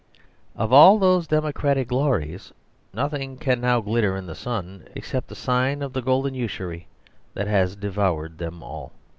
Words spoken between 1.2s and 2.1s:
democratic